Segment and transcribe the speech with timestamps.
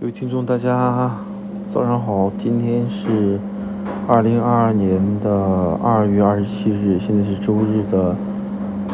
[0.00, 1.10] 各位听众，大家
[1.66, 2.30] 早上好。
[2.38, 3.36] 今天是
[4.06, 8.14] 二零二二年的二月二十七日，现在是周日的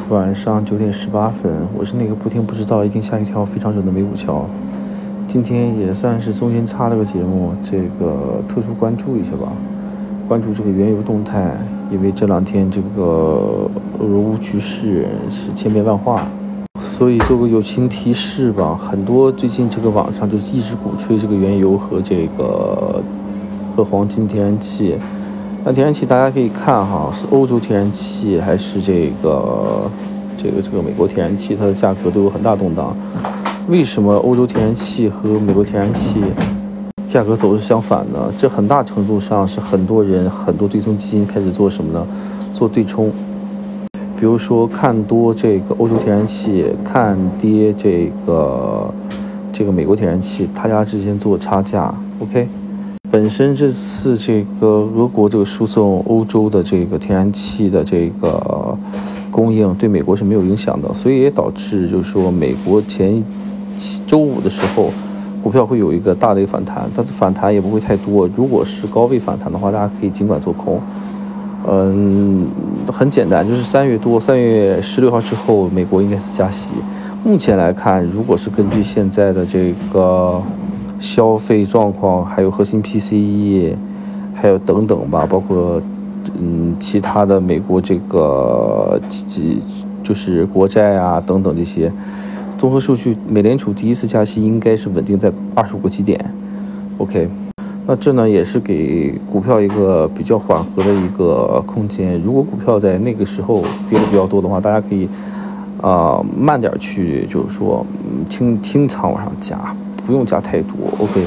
[0.08, 1.52] 晚上九点十八分。
[1.78, 4.46] 我是那个不听不知道，一听吓一跳，非常准的梅古桥。
[5.28, 9.52] 今天也算是中间插了个节目，这个特殊关注一下吧，
[10.26, 11.54] 关注这个原油动态，
[11.92, 16.26] 因为这两天这个俄乌局势是千变万化。
[16.80, 23.00] 所以做个友情提示吧，很多最近这个网上就一直鼓吹这个原油和这个
[23.74, 24.96] 和黄金、天然气。
[25.64, 29.90] 那天然气大家可以看哈，是欧洲天然气还是这个
[30.36, 32.94] 这个这个美国天然气，它的价格都有很大动荡。
[33.68, 36.20] 为什么欧洲天然气和美国天然气
[37.06, 38.32] 价格走势相反呢？
[38.36, 42.06] 这很大程度上是很多人很多对冲基金开始做什么呢？
[42.52, 43.12] 做对冲。
[44.18, 48.92] 比如说看多这个欧洲天然气，看跌这个
[49.52, 51.94] 这个美国天然气，他家之间做差价。
[52.20, 52.48] OK，
[53.10, 58.76] 本身这次这个俄国这个输送欧洲的这个天然气的这个
[59.30, 63.22] 供应对美国是没有影响的，所以也导致就是说美国前
[64.06, 64.90] 周五的时候
[65.42, 68.28] 股票会有一个大的一个反弹，但是反弹也不会太多。
[68.36, 70.80] 如果是高位反弹的话，大家可以尽管做空。
[71.66, 72.46] 嗯，
[72.92, 76.72] 很简单，就是三月多，三月十六号之后，美国应该是加息。
[77.24, 80.40] 目前来看，如果是根据现在的这个
[81.00, 83.74] 消费状况，还有核心 PCE，
[84.34, 85.80] 还有等等吧，包括
[86.38, 89.62] 嗯其他的美国这个几
[90.02, 91.90] 就是国债啊等等这些
[92.58, 96.22] 综合数据，美联储第一次加息应该是稳定在二十五个基点。
[96.98, 97.28] OK。
[97.86, 102.18] 那这呢也是给股票一个比较缓和的一个空间。
[102.22, 105.06] 如果股票在那个时候跌的比较多的话，大家可以
[105.82, 107.84] 啊慢点去，就是说
[108.26, 109.58] 清清仓往上加，
[110.06, 110.74] 不用加太多。
[110.98, 111.26] OK，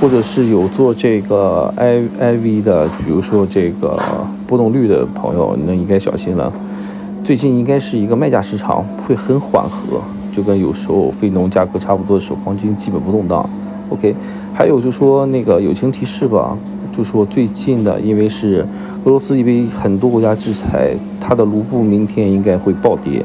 [0.00, 4.00] 或者是有做这个 I I V 的，比如说这个
[4.46, 6.50] 波动率的朋友，那应该小心了。
[7.22, 10.00] 最近应该是一个卖价市场，会很缓和，
[10.34, 13.46] 就跟有时候非农价格差不多的时候，黄金基本不动荡。
[13.92, 14.14] OK，
[14.54, 16.56] 还有就说那个友情提示吧，
[16.90, 18.66] 就说最近的，因为是
[19.04, 23.22] 俄罗斯因为很多国家制裁，它的卢布明天应该会暴跌，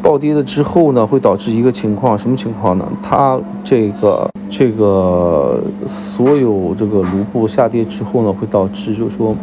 [0.00, 2.86] 暴跌了之后呢，会导致一个情况，什么情况呢？
[3.02, 9.34] 它这个这个所有这个卢布下跌之后呢，会导致就说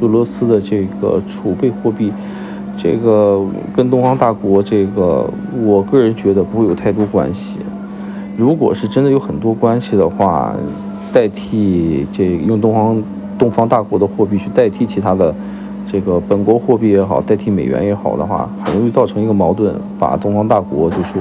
[0.00, 2.10] 俄罗斯的这个储备货币，
[2.76, 3.44] 这个
[3.76, 5.28] 跟东方大国这个，
[5.62, 7.58] 我个人觉得不会有太多关系。
[8.38, 10.54] 如果是真的有很多关系的话，
[11.12, 13.02] 代替这用东方
[13.36, 15.34] 东方大国的货币去代替其他的
[15.84, 21.20] 这个本国货币也好，代替美元也好的话，很容易造成一个矛盾，把东方大国就说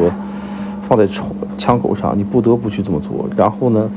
[0.80, 1.26] 放在枪
[1.58, 3.28] 枪口上，你不得不去这么做。
[3.36, 3.90] 然后呢，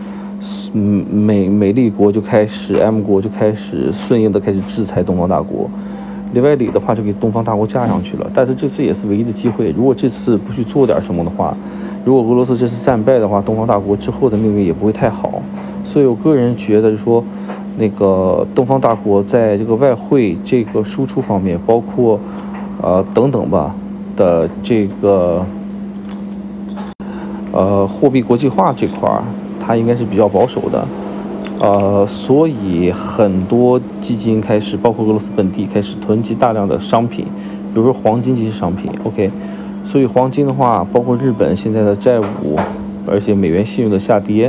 [0.72, 5.68] 美美利国就开始 M 国就开始顺应的开始制裁东方大国，
[6.32, 8.30] 里外里的话就给东方大国架上去了。
[8.32, 11.54] 但是这次也是唯一的机会，如果这次不去做点什么的话。
[12.04, 15.42] 如果俄罗斯这次战败的话，东方大国之后的命运也不会太好。
[15.84, 17.22] 所以我个人觉得，说
[17.76, 22.18] 那个东方大国在这个外汇这个输出方面，包括
[22.82, 23.74] 呃等等吧
[24.16, 25.44] 的这个
[27.52, 29.22] 呃货币国际化这块儿，
[29.58, 30.86] 它应该是比较保守的。
[31.60, 37.26] 呃，所以很多基金开始，包括俄罗斯本地开始囤积大量的商品，
[37.74, 38.90] 比如说黄金这些商品。
[39.04, 39.30] OK。
[39.90, 42.56] 所以黄金的话，包括日本现在的债务，
[43.08, 44.48] 而且美元信用的下跌，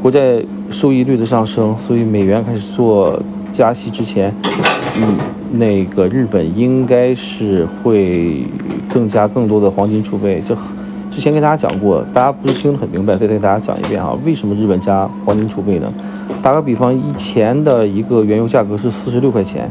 [0.00, 3.20] 国债收益率的上升，所以美元开始做
[3.50, 4.32] 加息之前，
[4.94, 5.16] 嗯，
[5.58, 8.44] 那个日本应该是会
[8.88, 10.40] 增加更多的黄金储备。
[10.46, 10.56] 这
[11.10, 15.92] 之前跟大家讲过，大家不是听得很明白，再跟大家讲一遍啊，为什么日本加黄金储备呢？
[16.40, 19.68] 打个比方，以前的一个原油价格是四十六块钱。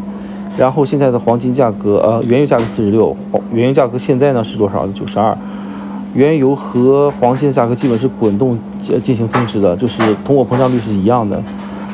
[0.57, 4.87] 然后现在的黄金价格，呃，原油价格四十六，黄原油价格现在呢是多少？
[4.87, 5.37] 九十二。
[6.13, 8.57] 原油和黄金的价格基本是滚动
[9.03, 11.41] 进行增值的，就是通货膨胀率是一样的。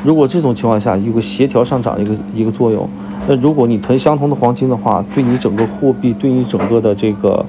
[0.04, 2.88] 如果这种情况下有个协调上涨一个一个作用，
[3.26, 7.44] 那如果你囤相同的黄金的话，对你整个货币，对你整个的这个。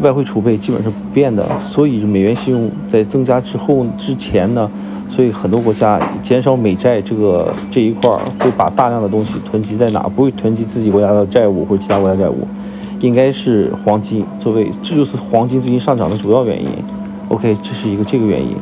[0.00, 4.68] 外汇储备基本是不变的，所以美元信用在增加之后之前呢，
[5.12, 10.00] 所以很多国家减少美债这个这一块儿，会把大量的东西囤积在哪？
[10.16, 12.38] 不会囤积自己国家的债务或者其他国家债务，
[12.98, 16.66] 应该是黄金作为，这就是黄金最近上涨的主要原因。
[17.28, 18.56] OK，这是一个这个原因。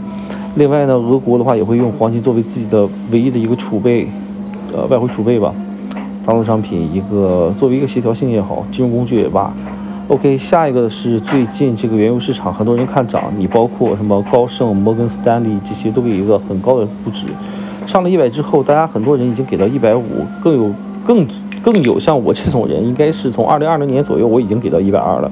[0.56, 4.08] 另外呢，俄国的话也会用黄金作为自己的唯一的一个储备，
[4.72, 5.54] 呃，外汇储备吧，
[6.26, 9.54] 大宗商品一个作为一个协调性也好，金融工具也罢。
[10.10, 17.26] OK，下一个是最近这个原油市场很多人看涨，你包括什么高盛、摩根斯丹利这些都有一个很高的估值，
[17.86, 20.02] 上了一百之后，大家很多人已经给到一百五，
[20.42, 20.72] 更有
[21.04, 21.24] 更
[21.62, 25.30] 更有像我这种人，应该是从二零二零年左右我已经给到一百二了，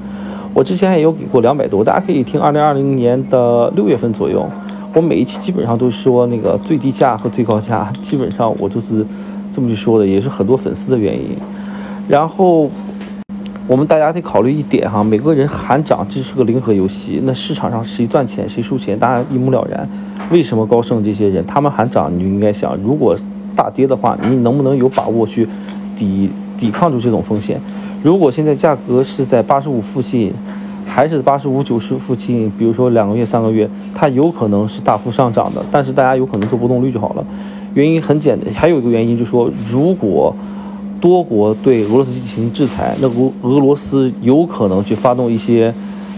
[0.54, 4.48] 我之前也有给过两百多，大家可以听二零二零年的六月份左右，
[4.94, 9.04] 我每一期基本上都说那个最低价和最高价，基本上我就是
[9.50, 11.36] 这么去说的，也是很多粉丝的原因，
[12.06, 12.70] 然后。
[13.68, 19.86] 我们大家得考虑一点哈，每个人喊涨这是个零和游戏，那市场上谁赚钱谁输钱，大家一目了然。
[20.30, 23.14] 为什么高盛这些人他们喊涨，你就应该想，如果
[23.54, 25.46] 大跌的话，你能不能有把握去
[25.94, 27.60] 抵抵抗住这种风险？
[28.02, 30.32] 如果现在价格是在八十五附近，
[30.86, 37.26] 还是八十五九十附近，比如说两个月三个月，它有可能是大幅上涨的，但是大家有可能做波动率就好了。
[37.74, 40.34] 原因很简单，还有一个原因就是说，如果
[41.00, 45.72] 多国对俄罗斯进行制裁，那俄俄罗斯有可能去发动一些，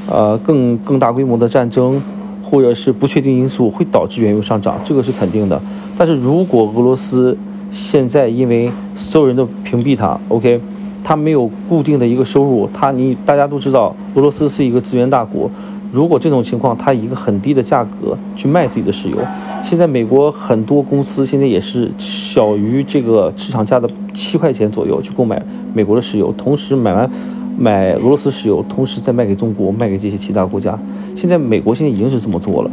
[0.09, 2.01] 呃，更更大规模的战争，
[2.43, 5.61] 或者是不确定因素会导致原油上涨，这个是肯定的。
[5.97, 7.37] 但是如果俄罗斯
[7.71, 10.61] 现在因为所有人都屏蔽它，OK，
[11.05, 15.51] 它没有固定的一个收入，它你大家都知道，俄罗斯是一个资源大国。
[15.93, 19.17] 如果这种情况，他以一个很低的价格去卖自己的石油，
[19.63, 25.43] 现在美国很多公司现在也是小于这个市场价的七块钱左右去购买
[25.75, 27.11] 美国的石油，同时买完
[27.59, 30.79] 买俄罗斯石油，同时再卖给中国，卖给这些其他国家。
[31.17, 32.71] 现在美国现在已经是这么做了。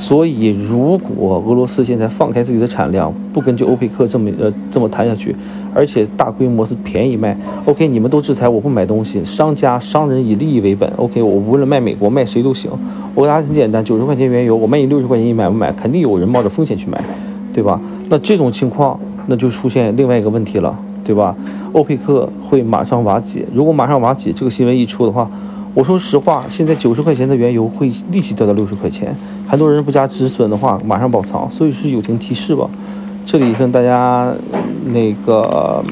[0.00, 5.36] 所以，如果俄罗斯现在放开自己的产量，不跟着欧佩克这么呃这么谈下去，
[5.74, 7.36] 而且大规模是便宜卖
[7.66, 12.70] ，OK，你们都制裁我不买东西，商家商人以利益为本，OK，我无论卖美国卖谁都行。
[13.14, 15.70] 我答案很简单，九十块钱原油，我卖你六十块钱，你买不买？
[15.72, 16.98] 肯定有人冒着风险去买，
[17.52, 17.78] 对吧？
[18.08, 20.74] 那这种情况，那就出现另外一个问题了，
[21.04, 21.36] 对吧？
[21.72, 25.30] 欧佩克会马上瓦解，如果马上瓦解，这个新闻一出的话。
[25.72, 29.14] 我说实话，现在九十块钱的原油会立即掉到六十块钱，
[29.46, 32.68] 很多人不加止损的话，马上爆仓，所以是友情提示吧。
[33.24, 34.32] 这里跟大家
[34.86, 35.84] 那个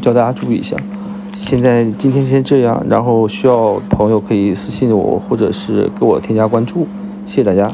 [0.00, 0.74] 叫大家注意一下。
[1.34, 6.86] 现在今天先这样，然后需要朋友可以私信我，或者是给我添加关注，
[7.26, 7.72] 谢谢大家。